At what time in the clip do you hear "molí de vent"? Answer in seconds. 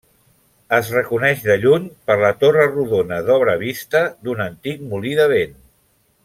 4.95-5.55